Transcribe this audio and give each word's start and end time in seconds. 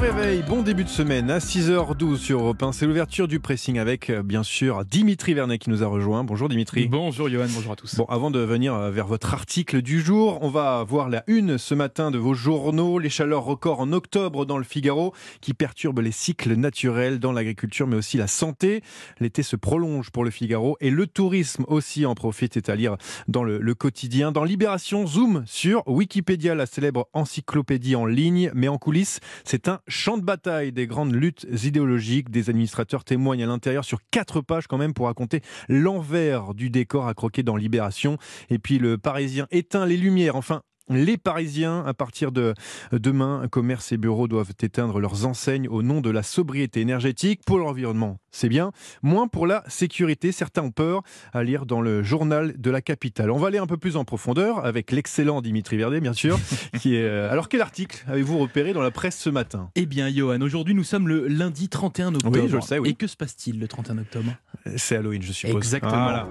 réveil, 0.00 0.42
bon 0.42 0.62
début 0.62 0.84
de 0.84 0.88
semaine 0.88 1.30
à 1.30 1.40
6h12 1.40 2.16
sur 2.16 2.40
Europe 2.40 2.62
1. 2.62 2.72
C'est 2.72 2.86
l'ouverture 2.86 3.28
du 3.28 3.38
pressing 3.38 3.78
avec 3.78 4.08
euh, 4.08 4.22
bien 4.22 4.42
sûr 4.42 4.86
Dimitri 4.86 5.34
Vernet 5.34 5.58
qui 5.58 5.68
nous 5.68 5.82
a 5.82 5.86
rejoint. 5.86 6.24
Bonjour 6.24 6.48
Dimitri. 6.48 6.88
Bonjour 6.88 7.28
Johan, 7.28 7.48
bonjour 7.54 7.72
à 7.72 7.76
tous. 7.76 7.96
Bon, 7.96 8.06
avant 8.06 8.30
de 8.30 8.38
venir 8.38 8.74
euh, 8.74 8.90
vers 8.90 9.06
votre 9.06 9.34
article 9.34 9.82
du 9.82 10.00
jour, 10.00 10.38
on 10.40 10.48
va 10.48 10.82
voir 10.84 11.10
la 11.10 11.22
une 11.26 11.58
ce 11.58 11.74
matin 11.74 12.10
de 12.10 12.16
vos 12.16 12.32
journaux, 12.32 12.98
les 12.98 13.10
chaleurs 13.10 13.44
records 13.44 13.80
en 13.80 13.92
octobre 13.92 14.46
dans 14.46 14.56
le 14.56 14.64
Figaro 14.64 15.12
qui 15.42 15.52
perturbent 15.52 16.00
les 16.00 16.12
cycles 16.12 16.54
naturels 16.54 17.18
dans 17.18 17.32
l'agriculture 17.32 17.86
mais 17.86 17.96
aussi 17.96 18.16
la 18.16 18.26
santé. 18.26 18.82
L'été 19.18 19.42
se 19.42 19.56
prolonge 19.56 20.08
pour 20.08 20.24
le 20.24 20.30
Figaro 20.30 20.78
et 20.80 20.88
le 20.88 21.06
tourisme 21.06 21.66
aussi 21.68 22.06
en 22.06 22.14
profite, 22.14 22.54
c'est 22.54 22.70
à 22.70 22.74
lire 22.74 22.96
dans 23.28 23.44
le, 23.44 23.58
le 23.58 23.74
quotidien. 23.74 24.32
Dans 24.32 24.44
Libération, 24.44 25.06
zoom 25.06 25.44
sur 25.46 25.86
Wikipédia, 25.86 26.54
la 26.54 26.64
célèbre 26.64 27.10
encyclopédie 27.12 27.96
en 27.96 28.06
ligne, 28.06 28.50
mais 28.54 28.68
en 28.68 28.78
coulisses, 28.78 29.20
c'est 29.44 29.68
un 29.68 29.80
champ 29.90 30.16
de 30.16 30.22
bataille 30.22 30.72
des 30.72 30.86
grandes 30.86 31.14
luttes 31.14 31.46
idéologiques. 31.64 32.30
Des 32.30 32.48
administrateurs 32.48 33.04
témoignent 33.04 33.42
à 33.42 33.46
l'intérieur 33.46 33.84
sur 33.84 33.98
quatre 34.10 34.40
pages 34.40 34.66
quand 34.66 34.78
même 34.78 34.94
pour 34.94 35.06
raconter 35.06 35.42
l'envers 35.68 36.54
du 36.54 36.70
décor 36.70 37.06
à 37.06 37.14
croquer 37.14 37.42
dans 37.42 37.56
Libération. 37.56 38.16
Et 38.48 38.58
puis 38.58 38.78
le 38.78 38.98
Parisien 38.98 39.46
éteint 39.50 39.86
les 39.86 39.96
lumières. 39.96 40.36
Enfin, 40.36 40.62
les 40.88 41.16
Parisiens, 41.16 41.84
à 41.86 41.94
partir 41.94 42.32
de 42.32 42.54
demain, 42.92 43.46
commerces 43.50 43.92
et 43.92 43.96
bureaux 43.96 44.26
doivent 44.26 44.52
éteindre 44.60 44.98
leurs 44.98 45.24
enseignes 45.26 45.68
au 45.68 45.82
nom 45.82 46.00
de 46.00 46.10
la 46.10 46.22
sobriété 46.22 46.80
énergétique. 46.80 47.42
Pour 47.46 47.58
l'environnement, 47.58 48.18
c'est 48.32 48.48
bien. 48.48 48.72
Moins 49.02 49.28
pour 49.28 49.46
la 49.46 49.62
sécurité. 49.68 50.32
Certains 50.32 50.62
ont 50.62 50.70
peur 50.72 51.02
à 51.32 51.44
lire 51.44 51.64
dans 51.66 51.80
le 51.80 52.02
journal 52.02 52.54
de 52.58 52.70
la 52.70 52.80
capitale. 52.80 53.30
On 53.30 53.38
va 53.38 53.48
aller 53.48 53.58
un 53.58 53.66
peu 53.66 53.76
plus 53.76 53.96
en 53.96 54.04
profondeur 54.04 54.64
avec 54.64 54.90
l'excellent 54.90 55.42
Dimitri 55.42 55.76
Verdet, 55.76 56.00
bien 56.00 56.12
sûr. 56.12 56.38
qui 56.80 56.96
est... 56.96 57.02
euh, 57.04 57.30
Alors, 57.30 57.48
quel 57.48 57.60
article 57.60 58.04
avez-vous 58.08 58.38
repéré 58.38 58.72
dans 58.72 58.82
la 58.82 58.90
presse 58.90 59.18
ce 59.18 59.30
matin? 59.30 59.70
Eh 59.76 59.86
bien 59.86 60.08
Johan, 60.08 60.40
aujourd'hui 60.40 60.74
nous 60.74 60.84
sommes 60.84 61.06
le 61.06 61.28
lundi 61.28 61.68
31 61.68 62.14
octobre. 62.14 62.38
Oui, 62.40 62.48
je 62.48 62.56
le 62.56 62.62
sais, 62.62 62.78
oui. 62.78 62.90
Et 62.90 62.94
que 62.94 63.06
se 63.06 63.16
passe-t-il 63.16 63.60
le 63.60 63.68
31 63.68 63.98
octobre? 63.98 64.32
C'est 64.76 64.96
Halloween, 64.96 65.22
je 65.22 65.32
suppose. 65.32 65.56
Exactement. 65.56 65.92
Voilà. 66.02 66.28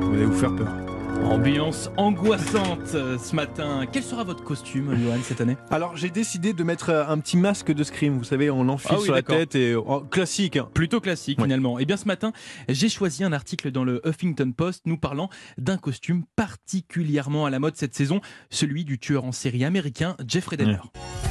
Vous 0.00 0.14
allez 0.14 0.24
vous 0.24 0.38
faire 0.38 0.54
peur. 0.56 0.68
Ambiance 1.24 1.90
angoissante 1.96 2.94
euh, 2.94 3.18
ce 3.18 3.34
matin. 3.34 3.84
Quel 3.90 4.02
sera 4.02 4.22
votre 4.24 4.44
costume 4.44 4.96
Johan 5.02 5.18
cette 5.22 5.40
année? 5.40 5.56
Alors, 5.70 5.96
j'ai 5.96 6.10
décidé 6.10 6.52
de 6.52 6.62
mettre 6.62 6.90
euh, 6.90 7.06
un 7.06 7.18
petit 7.18 7.36
masque 7.36 7.72
de 7.72 7.82
Scream. 7.82 8.16
Vous 8.18 8.24
savez, 8.24 8.48
on 8.50 8.62
l'enfile 8.64 8.90
Ah 8.92 8.98
oui, 8.98 9.04
sur 9.04 9.14
la 9.14 9.22
tête 9.22 9.54
et 9.54 9.74
oh, 9.74 10.00
classique. 10.00 10.56
hein. 10.56 10.68
Plutôt 10.72 11.00
classique 11.00 11.38
Ouais. 11.38 11.44
finalement. 11.44 11.78
Eh 11.78 11.84
bien 11.84 11.96
ce 11.96 12.04
matin, 12.06 12.32
j'ai 12.68 12.88
choisi 12.88 13.24
un 13.24 13.32
article 13.32 13.70
dans 13.72 13.84
le 13.84 14.00
Huffington 14.06 14.52
Post 14.52 14.82
nous 14.86 14.98
parlant 14.98 15.28
d'un 15.58 15.78
costume 15.78 16.24
particulièrement 16.36 17.44
à 17.46 17.50
la 17.50 17.58
mode 17.58 17.76
cette 17.76 17.94
saison, 17.94 18.20
celui 18.50 18.84
du 18.84 18.98
tueur 18.98 19.24
en 19.24 19.32
série 19.32 19.64
américain 19.64 20.16
Jeffrey 20.26 20.56
Dahmer. 20.56 20.78
I 21.24 21.25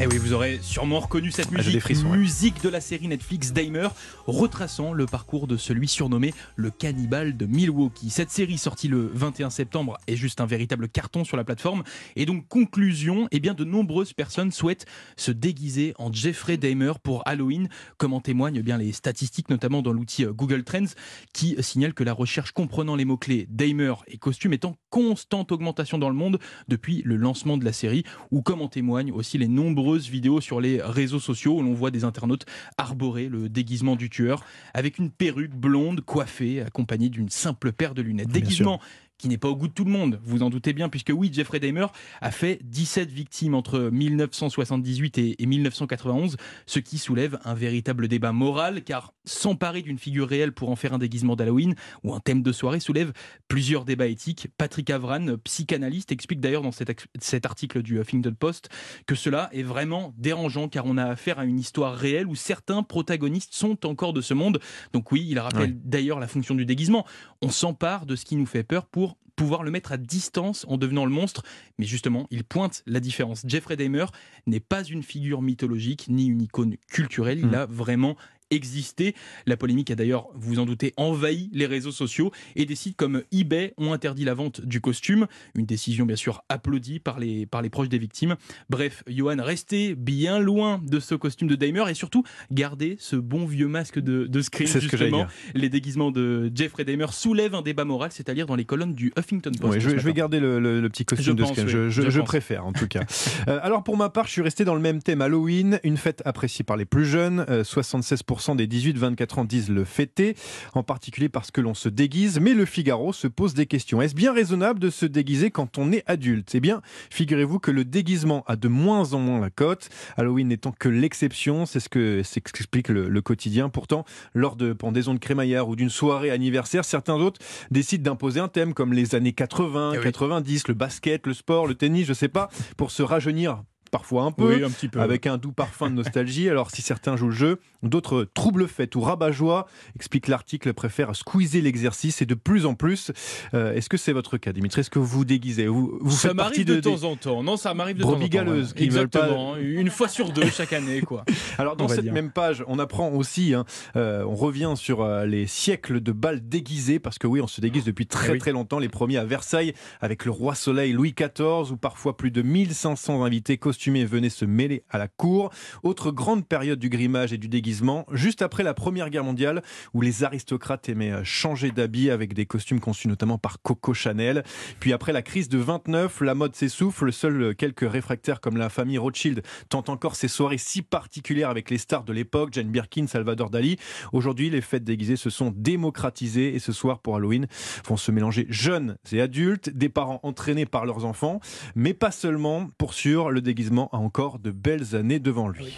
Eh 0.00 0.06
oui, 0.06 0.16
vous 0.18 0.32
aurez 0.32 0.60
sûrement 0.62 1.00
reconnu 1.00 1.32
cette 1.32 1.48
Ah, 1.52 1.56
musique, 1.56 2.54
ouais. 2.54 2.60
de 2.62 2.68
la 2.68 2.80
série 2.80 3.08
Netflix 3.08 3.52
Dahmer, 3.52 3.88
retraçant 4.28 4.92
le 4.92 5.06
parcours 5.06 5.48
de 5.48 5.56
celui 5.56 5.88
surnommé 5.88 6.34
le 6.54 6.70
cannibale 6.70 7.36
de 7.36 7.46
Milwaukee. 7.46 8.08
Cette 8.08 8.30
série 8.30 8.58
sortie 8.58 8.86
le 8.86 9.10
21 9.12 9.50
septembre 9.50 9.98
est 10.06 10.14
juste 10.14 10.40
un 10.40 10.46
véritable 10.46 10.88
carton 10.88 11.24
sur 11.24 11.36
la 11.36 11.42
plateforme. 11.42 11.82
Et 12.14 12.26
donc, 12.26 12.46
conclusion, 12.46 13.26
eh 13.32 13.40
bien, 13.40 13.54
de 13.54 13.64
nombreuses 13.64 14.12
personnes 14.12 14.52
souhaitent 14.52 14.86
se 15.16 15.32
déguiser 15.32 15.94
en 15.98 16.12
Jeffrey 16.12 16.58
Dahmer 16.58 16.92
pour 17.02 17.26
Halloween, 17.26 17.68
comme 17.96 18.12
en 18.12 18.20
témoignent 18.20 18.58
eh 18.60 18.62
bien 18.62 18.78
les 18.78 18.92
statistiques, 18.92 19.50
notamment 19.50 19.82
dans 19.82 19.92
l'outil 19.92 20.26
euh, 20.26 20.32
Google 20.32 20.62
Trends, 20.62 20.94
qui 21.32 21.56
signale 21.58 21.92
que 21.92 22.04
la 22.04 22.12
recherche 22.12 22.52
comprenant 22.52 22.94
les 22.94 23.04
mots-clés 23.04 23.48
Dahmer 23.50 23.94
et 24.06 24.16
costume 24.16 24.52
est 24.52 24.64
en 24.64 24.76
constante 24.90 25.50
augmentation 25.50 25.98
dans 25.98 26.08
le 26.08 26.14
monde 26.14 26.38
depuis 26.68 27.02
le 27.04 27.16
lancement 27.16 27.56
de 27.58 27.64
la 27.64 27.72
série, 27.72 28.04
ou 28.30 28.42
comme 28.42 28.62
en 28.62 28.68
témoignent 28.68 29.10
aussi 29.10 29.38
les 29.38 29.48
nombreuses 29.88 30.10
vidéos 30.10 30.42
sur 30.42 30.60
les 30.60 30.82
réseaux 30.82 31.18
sociaux 31.18 31.56
où 31.58 31.62
l'on 31.62 31.72
voit 31.72 31.90
des 31.90 32.04
internautes 32.04 32.44
arborer 32.76 33.30
le 33.30 33.48
déguisement 33.48 33.96
du 33.96 34.10
tueur 34.10 34.44
avec 34.74 34.98
une 34.98 35.10
perruque 35.10 35.54
blonde 35.54 36.02
coiffée 36.02 36.60
accompagnée 36.60 37.08
d'une 37.08 37.30
simple 37.30 37.72
paire 37.72 37.94
de 37.94 38.02
lunettes. 38.02 38.28
Déguisement 38.28 38.80
qui 39.18 39.28
n'est 39.28 39.38
pas 39.38 39.48
au 39.48 39.56
goût 39.56 39.68
de 39.68 39.72
tout 39.72 39.84
le 39.84 39.90
monde, 39.90 40.20
vous 40.22 40.42
en 40.42 40.50
doutez 40.50 40.72
bien, 40.72 40.88
puisque 40.88 41.12
oui, 41.14 41.30
Jeffrey 41.32 41.60
Dahmer 41.60 41.86
a 42.20 42.30
fait 42.30 42.60
17 42.64 43.10
victimes 43.10 43.54
entre 43.54 43.80
1978 43.80 45.18
et, 45.18 45.42
et 45.42 45.46
1991, 45.46 46.36
ce 46.66 46.78
qui 46.78 46.98
soulève 46.98 47.38
un 47.44 47.54
véritable 47.54 48.08
débat 48.08 48.32
moral, 48.32 48.82
car 48.84 49.12
s'emparer 49.24 49.82
d'une 49.82 49.98
figure 49.98 50.28
réelle 50.28 50.52
pour 50.52 50.70
en 50.70 50.76
faire 50.76 50.94
un 50.94 50.98
déguisement 50.98 51.36
d'Halloween 51.36 51.74
ou 52.04 52.14
un 52.14 52.20
thème 52.20 52.42
de 52.42 52.52
soirée 52.52 52.80
soulève 52.80 53.12
plusieurs 53.48 53.84
débats 53.84 54.06
éthiques. 54.06 54.48
Patrick 54.56 54.88
Avran, 54.90 55.36
psychanalyste, 55.44 56.12
explique 56.12 56.40
d'ailleurs 56.40 56.62
dans 56.62 56.72
cet, 56.72 57.44
article 57.44 57.82
du 57.82 57.98
Huffington 58.00 58.34
Post 58.38 58.68
que 59.06 59.14
cela 59.14 59.48
est 59.52 59.62
vraiment 59.62 60.14
dérangeant, 60.16 60.68
car 60.68 60.86
on 60.86 60.96
a 60.96 61.04
affaire 61.04 61.38
à 61.38 61.44
une 61.44 61.58
histoire 61.58 61.94
réelle 61.94 62.26
où 62.26 62.34
certains 62.34 62.82
protagonistes 62.82 63.54
sont 63.54 63.84
encore 63.86 64.12
de 64.12 64.20
ce 64.20 64.34
monde. 64.34 64.60
Donc 64.92 65.12
oui, 65.12 65.26
il 65.28 65.38
rappelle 65.38 65.58
Ouais. 65.58 65.76
d'ailleurs 65.84 66.20
la 66.20 66.28
fonction 66.28 66.54
du 66.54 66.64
déguisement. 66.64 67.04
On 67.42 67.48
s'empare 67.48 68.06
de 68.06 68.14
ce 68.14 68.24
qui 68.24 68.36
nous 68.36 68.46
fait 68.46 68.62
peur 68.62 68.86
pour 68.86 69.07
pouvoir 69.38 69.62
le 69.62 69.70
mettre 69.70 69.92
à 69.92 69.96
distance 69.96 70.66
en 70.68 70.76
devenant 70.76 71.04
le 71.06 71.10
monstre. 71.10 71.42
Mais 71.78 71.86
justement, 71.86 72.26
il 72.30 72.44
pointe 72.44 72.82
la 72.86 73.00
différence. 73.00 73.42
Jeffrey 73.46 73.76
Dahmer 73.76 74.04
n'est 74.46 74.60
pas 74.60 74.82
une 74.84 75.02
figure 75.02 75.40
mythologique 75.40 76.06
ni 76.08 76.26
une 76.26 76.42
icône 76.42 76.76
culturelle. 76.88 77.38
Il 77.38 77.46
Mm. 77.48 77.54
a 77.54 77.66
vraiment 77.66 78.16
existé. 78.50 79.14
La 79.46 79.56
polémique 79.56 79.90
a 79.90 79.94
d'ailleurs, 79.94 80.28
vous 80.34 80.54
vous 80.54 80.58
en 80.58 80.66
doutez, 80.66 80.94
envahi 80.96 81.50
les 81.52 81.66
réseaux 81.66 81.92
sociaux 81.92 82.32
et 82.56 82.64
des 82.64 82.74
sites 82.74 82.96
comme 82.96 83.22
eBay 83.32 83.74
ont 83.76 83.92
interdit 83.92 84.24
la 84.24 84.34
vente 84.34 84.60
du 84.64 84.80
costume. 84.80 85.26
Une 85.54 85.66
décision 85.66 86.06
bien 86.06 86.16
sûr 86.16 86.42
applaudie 86.48 86.98
par 87.00 87.18
les, 87.18 87.46
par 87.46 87.62
les 87.62 87.70
proches 87.70 87.88
des 87.88 87.98
victimes. 87.98 88.36
Bref, 88.70 89.02
Johan, 89.06 89.36
restez 89.40 89.94
bien 89.94 90.38
loin 90.38 90.80
de 90.86 91.00
ce 91.00 91.14
costume 91.14 91.48
de 91.48 91.54
Dahmer 91.56 91.84
et 91.90 91.94
surtout 91.94 92.22
gardez 92.50 92.96
ce 92.98 93.16
bon 93.16 93.44
vieux 93.46 93.68
masque 93.68 93.98
de, 93.98 94.26
de 94.26 94.40
Scream. 94.42 94.66
C'est 94.68 94.80
ce 94.80 94.88
que 94.88 94.96
dire. 94.96 95.28
Les 95.54 95.68
déguisements 95.68 96.10
de 96.10 96.50
Jeffrey 96.54 96.84
Dahmer 96.84 97.06
soulèvent 97.12 97.54
un 97.54 97.62
débat 97.62 97.84
moral, 97.84 98.10
c'est-à-dire 98.12 98.46
dans 98.46 98.56
les 98.56 98.64
colonnes 98.64 98.94
du 98.94 99.12
Huffington 99.18 99.52
Post. 99.60 99.74
Ouais, 99.74 99.80
je, 99.80 99.90
je 99.90 99.96
vais 100.04 100.12
garder 100.14 100.40
le, 100.40 100.58
le- 100.58 100.80
le 100.80 100.88
petit 100.88 101.04
costume 101.04 101.26
Je 101.26 101.32
de 101.32 101.42
pense, 101.42 101.52
Scream. 101.52 101.66
oui. 101.66 101.90
Je, 101.90 102.10
je- 102.10 102.20
préfère 102.20 102.66
en 102.66 102.72
tout 102.72 102.86
cas. 102.88 103.02
Euh, 103.48 103.58
alors 103.62 103.82
pour 103.84 103.96
ma 103.96 104.08
part, 104.10 104.26
je 104.26 104.32
suis 104.32 104.42
resté 104.42 104.64
dans 104.64 104.74
le 104.74 104.80
même 104.80 105.02
thème 105.02 105.22
Halloween, 105.22 105.80
une 105.84 105.96
fête 105.96 106.20
appréciée 106.24 106.64
par 106.64 106.76
les 106.76 106.84
plus 106.84 107.04
jeunes. 107.06 107.44
Euh, 107.48 107.62
76% 107.62 108.37
des 108.54 108.66
18-24 108.66 109.40
ans 109.40 109.44
disent 109.44 109.70
le 109.70 109.84
fêter, 109.84 110.34
en 110.74 110.82
particulier 110.82 111.28
parce 111.28 111.50
que 111.50 111.60
l'on 111.60 111.74
se 111.74 111.88
déguise. 111.88 112.40
Mais 112.40 112.54
le 112.54 112.64
Figaro 112.64 113.12
se 113.12 113.26
pose 113.26 113.54
des 113.54 113.66
questions. 113.66 114.00
Est-ce 114.02 114.14
bien 114.14 114.32
raisonnable 114.32 114.78
de 114.80 114.90
se 114.90 115.06
déguiser 115.06 115.50
quand 115.50 115.78
on 115.78 115.92
est 115.92 116.02
adulte? 116.06 116.54
Eh 116.54 116.60
bien, 116.60 116.80
figurez-vous 117.10 117.58
que 117.58 117.70
le 117.70 117.84
déguisement 117.84 118.44
a 118.46 118.56
de 118.56 118.68
moins 118.68 119.12
en 119.12 119.18
moins 119.18 119.40
la 119.40 119.50
cote. 119.50 119.88
Halloween 120.16 120.48
n'étant 120.48 120.72
que 120.72 120.88
l'exception, 120.88 121.66
c'est 121.66 121.80
ce 121.80 121.88
que 121.88 122.22
qu'explique 122.22 122.88
le, 122.88 123.08
le 123.08 123.20
quotidien. 123.22 123.68
Pourtant, 123.68 124.04
lors 124.34 124.56
de 124.56 124.72
pendaison 124.72 125.14
de 125.14 125.18
crémaillère 125.18 125.68
ou 125.68 125.76
d'une 125.76 125.90
soirée 125.90 126.30
anniversaire, 126.30 126.84
certains 126.84 127.16
autres 127.16 127.40
décident 127.70 128.12
d'imposer 128.12 128.40
un 128.40 128.48
thème 128.48 128.74
comme 128.74 128.92
les 128.92 129.14
années 129.14 129.32
80, 129.32 129.92
Eh 129.94 129.98
oui. 129.98 130.04
90, 130.04 130.68
le 130.68 130.74
basket, 130.74 131.26
le 131.26 131.34
sport, 131.34 131.66
le 131.66 131.74
tennis, 131.74 132.06
je 132.06 132.12
sais 132.12 132.28
pas, 132.28 132.48
pour 132.76 132.90
se 132.90 133.02
rajeunir 133.02 133.62
parfois 133.90 134.24
un 134.24 134.32
peu. 134.32 134.54
Oui, 134.56 134.64
un 134.64 134.70
petit 134.70 134.88
peu. 134.88 135.00
Avec 135.00 135.26
un 135.26 135.36
doux 135.38 135.52
parfum 135.52 135.90
de 135.90 135.94
nostalgie. 135.94 136.48
Alors, 136.50 136.70
si 136.70 136.82
certains 136.82 137.16
jouent 137.16 137.26
le 137.28 137.34
jeu, 137.34 137.60
d'autres 137.82 138.24
troubles 138.34 138.68
fêtes 138.68 138.94
ou 138.96 139.00
rabat-joie, 139.00 139.66
explique 139.96 140.28
l'article, 140.28 140.72
préfèrent 140.74 141.14
squeezer 141.16 141.60
l'exercice 141.62 142.22
et 142.22 142.26
de 142.26 142.34
plus 142.34 142.66
en 142.66 142.74
plus. 142.74 143.10
euh, 143.54 143.72
Est-ce 143.74 143.88
que 143.88 143.96
c'est 143.96 144.12
votre 144.12 144.36
cas, 144.38 144.52
Dimitri? 144.52 144.80
Est-ce 144.80 144.90
que 144.90 144.98
vous 144.98 145.24
déguisez? 145.24 145.66
Vous, 145.66 145.98
vous 146.00 146.10
ça 146.16 146.34
m'arrive 146.34 146.64
de, 146.66 146.74
de, 146.76 146.80
des- 146.80 146.90
temps 146.90 147.04
en 147.04 147.16
temps. 147.16 147.42
Non, 147.42 147.56
ça 147.56 147.74
m'arrive 147.74 147.96
de 147.96 148.02
temps 148.02 148.08
en 148.10 148.12
temps. 148.14 148.18
Ouais. 148.20 148.28
qui 148.76 148.88
veulent 148.88 149.08
pas- 149.08 149.18
Exactement. 149.20 149.56
Une 149.56 149.90
fois 149.90 150.08
sur 150.08 150.30
deux 150.32 150.48
chaque 150.50 150.72
année, 150.72 151.00
quoi. 151.00 151.24
Alors 151.58 151.76
dans 151.76 151.88
cette 151.88 152.02
dire. 152.02 152.12
même 152.12 152.30
page, 152.30 152.62
on 152.66 152.78
apprend 152.78 153.10
aussi, 153.10 153.54
hein, 153.54 153.64
euh, 153.96 154.24
on 154.24 154.34
revient 154.34 154.72
sur 154.76 155.02
euh, 155.02 155.24
les 155.26 155.46
siècles 155.46 156.00
de 156.00 156.12
balles 156.12 156.46
déguisées, 156.48 156.98
parce 156.98 157.18
que 157.18 157.26
oui, 157.26 157.40
on 157.40 157.46
se 157.46 157.60
déguise 157.60 157.84
depuis 157.84 158.06
très 158.06 158.28
Eh 158.28 158.32
oui. 158.32 158.38
très 158.38 158.52
longtemps. 158.52 158.78
Les 158.78 158.88
premiers 158.88 159.16
à 159.18 159.24
Versailles, 159.24 159.72
avec 160.00 160.24
le 160.24 160.30
roi 160.30 160.54
Soleil 160.54 160.92
Louis 160.92 161.14
XIV, 161.18 161.72
où 161.72 161.76
parfois 161.76 162.16
plus 162.16 162.30
de 162.30 162.42
1500 162.42 163.24
invités 163.24 163.56
costumés 163.78 164.04
venaient 164.04 164.28
se 164.28 164.44
mêler 164.44 164.82
à 164.90 164.98
la 164.98 165.06
cour. 165.06 165.52
Autre 165.84 166.10
grande 166.10 166.44
période 166.44 166.80
du 166.80 166.88
grimage 166.88 167.32
et 167.32 167.38
du 167.38 167.46
déguisement, 167.46 168.06
juste 168.10 168.42
après 168.42 168.64
la 168.64 168.74
Première 168.74 169.08
Guerre 169.08 169.22
mondiale, 169.22 169.62
où 169.94 170.00
les 170.00 170.24
aristocrates 170.24 170.88
aimaient 170.88 171.12
euh, 171.12 171.22
changer 171.22 171.70
d'habit 171.70 172.10
avec 172.10 172.34
des 172.34 172.44
costumes 172.44 172.80
conçus 172.80 173.06
notamment 173.06 173.38
par 173.38 173.62
Coco 173.62 173.94
Chanel. 173.94 174.42
Puis 174.80 174.92
après 174.92 175.12
la 175.12 175.22
crise 175.22 175.48
de 175.48 175.58
29, 175.58 176.22
la 176.22 176.34
mode 176.34 176.56
s'essouffle. 176.56 177.12
Seuls 177.12 177.40
euh, 177.40 177.54
quelques 177.54 177.88
réfractaires 177.88 178.40
comme 178.40 178.56
la 178.56 178.68
famille 178.68 178.98
Rothschild 178.98 179.42
tentent 179.68 179.90
encore 179.90 180.16
ces 180.16 180.26
soirées 180.26 180.58
si 180.58 180.82
particulières 180.82 181.50
avec 181.50 181.70
les 181.70 181.78
stars 181.78 182.02
de 182.02 182.12
l'époque, 182.12 182.52
Jane 182.54 182.70
Birkin, 182.70 183.06
Salvador 183.06 183.48
Dali. 183.48 183.76
Aujourd'hui, 184.12 184.50
les 184.50 184.60
fêtes 184.60 184.82
déguisées 184.82 185.14
se 185.14 185.30
sont 185.30 185.52
démocratisées 185.54 186.52
et 186.52 186.58
ce 186.58 186.72
soir 186.72 186.98
pour 186.98 187.14
Halloween 187.14 187.46
vont 187.86 187.96
se 187.96 188.10
mélanger 188.10 188.44
jeunes 188.50 188.96
et 189.12 189.20
adultes, 189.20 189.70
des 189.70 189.88
parents 189.88 190.18
entraînés 190.24 190.66
par 190.66 190.84
leurs 190.84 191.04
enfants, 191.04 191.38
mais 191.76 191.94
pas 191.94 192.10
seulement. 192.10 192.68
Pour 192.76 192.92
sûr, 192.92 193.30
le 193.30 193.40
déguisement 193.40 193.67
a 193.76 193.96
encore 193.96 194.38
de 194.38 194.50
belles 194.50 194.96
années 194.96 195.18
devant 195.18 195.48
lui. 195.48 195.76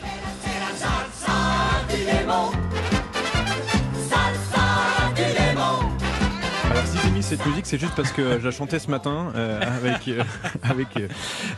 Cette 7.37 7.47
musique, 7.47 7.67
c'est 7.67 7.79
juste 7.79 7.95
parce 7.95 8.11
que 8.11 8.41
je 8.41 8.45
la 8.45 8.51
chantais 8.51 8.79
ce 8.81 8.91
matin 8.91 9.33
euh, 9.37 9.61
avec, 9.61 10.09
euh, 10.09 10.23
avec, 10.63 10.89
euh, 10.97 11.07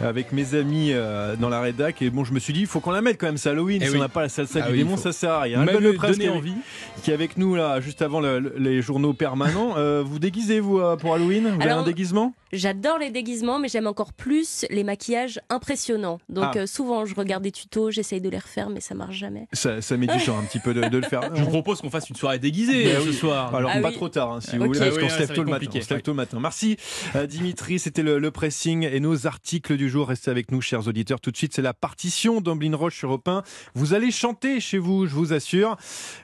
avec 0.07 0.33
mes 0.33 0.55
amis 0.55 0.91
euh, 0.93 1.35
dans 1.37 1.49
la 1.49 1.61
rédac. 1.63 2.03
Et 2.03 2.11
bon, 2.11 2.25
je 2.25 2.33
me 2.35 2.39
suis 2.39 2.53
dit, 2.53 2.61
il 2.61 2.67
faut 2.67 2.81
qu'on 2.81 2.91
la 2.91 3.01
mette 3.01 3.19
quand 3.19 3.27
même, 3.27 3.39
c'est 3.39 3.49
Halloween. 3.51 3.81
Eh 3.83 3.87
si 3.87 3.93
oui. 3.93 3.97
on 3.99 4.01
n'a 4.01 4.09
pas 4.11 4.21
la 4.23 4.29
salsa 4.29 4.61
Ah 4.63 4.67
du 4.67 4.73
oui, 4.73 4.79
démon, 4.79 4.97
faut. 4.97 5.03
ça 5.03 5.13
sert 5.13 5.31
à 5.31 5.41
rien. 5.41 5.61
Vous 5.61 5.65
m'avez 5.65 5.81
Leprest 5.81 6.13
donné 6.19 6.25
qui 6.25 6.31
est- 6.31 6.39
envie. 6.39 6.55
qui 7.03 7.11
est 7.11 7.15
avec 7.15 7.37
nous 7.39 7.55
là, 7.55 7.81
juste 7.81 8.03
avant 8.03 8.21
le- 8.21 8.39
le- 8.39 8.55
les 8.59 8.83
journaux 8.83 9.15
permanents. 9.15 9.75
Euh, 9.79 10.03
vous 10.05 10.19
déguisez, 10.19 10.61
vous, 10.61 10.79
euh, 10.79 10.97
pour 10.97 11.15
Halloween? 11.15 11.49
Vous 11.57 11.63
avez 11.63 11.71
un 11.71 11.83
déguisement? 11.85 12.35
J'adore 12.53 12.99
les 12.99 13.09
déguisements, 13.11 13.59
mais 13.59 13.69
j'aime 13.69 13.87
encore 13.87 14.13
plus 14.13 14.67
les 14.69 14.85
maquillages 14.85 15.41
impressionnants. 15.49 16.19
Donc 16.29 16.45
Ah. 16.55 16.59
euh, 16.59 16.67
souvent, 16.67 17.07
je 17.07 17.15
regarde 17.15 17.43
des 17.43 17.51
tutos, 17.51 17.91
j'essaye 17.91 18.21
de 18.21 18.29
les 18.29 18.37
refaire, 18.39 18.69
mais 18.69 18.81
ça 18.81 18.95
marche 18.95 19.17
jamais. 19.17 19.49
ça, 19.55 19.81
ça 19.81 19.97
met 19.97 20.07
du 20.07 20.23
temps 20.23 20.39
un 20.39 20.43
petit 20.43 20.59
peu 20.59 20.75
de, 20.75 20.83
de 20.87 20.99
le 20.99 21.05
faire. 21.05 21.23
Je 21.35 21.43
vous 21.45 21.49
propose 21.51 21.81
qu'on 21.81 21.89
fasse 21.89 22.11
une 22.11 22.17
soirée 22.17 22.39
déguisée 22.39 22.93
Bah 22.93 23.01
ce 23.07 23.13
soir. 23.13 23.55
Alors 23.55 23.71
Ah 23.75 23.81
pas 23.81 23.89
oui. 23.89 23.95
trop 23.95 24.09
tard, 24.11 24.33
hein, 24.33 24.41
si 24.43 24.59
vous 24.59 24.65
Ok. 24.65 24.69
voulez, 24.77 24.81
parce 24.81 24.97
Oui, 24.97 25.03
qu'on 25.03 25.09
se 25.09 25.19
lève 25.21 25.33
tôt 25.33 25.43
le 25.45 25.51
matin. 25.51 25.62
Compliqué. 25.67 25.85
On 25.85 25.89
se 25.89 25.95
lève 25.95 26.03
tôt 26.03 26.15
matin. 26.15 26.41
Merci 26.41 26.77
euh, 27.15 27.27
Dimitri, 27.27 27.79
c'était 27.79 28.03
le, 28.03 28.19
le 28.19 28.31
pressing 28.31 28.85
et 28.85 29.01
nos 29.01 29.27
articles 29.27 29.77
du 29.77 29.89
jour. 29.89 30.09
Restez 30.09 30.31
avec 30.31 30.51
nous, 30.51 30.61
chers 30.61 30.89
auditeurs. 30.89 31.21
Tout 31.21 31.31
de 31.31 31.37
suite, 31.37 31.55
c'est 31.55 31.63
la 31.63 31.75
partition 31.75 32.41
d'Amblin 32.41 32.75
Roche 32.77 32.99
sur 32.99 33.19
1. 33.25 33.43
Vous 33.75 33.95
allez 33.95 34.11
chanter 34.11 34.61
chez 34.61 34.79
vous, 34.79 35.07
je 35.07 35.15
vous 35.15 35.33
assure. 35.33 35.77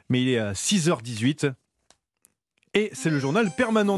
Mais 0.09 0.23
il 0.23 0.29
est 0.29 0.39
à 0.39 0.53
6h18 0.53 1.53
et 2.75 2.91
c'est 2.93 3.11
le 3.11 3.19
journal 3.19 3.51
permanent. 3.57 3.97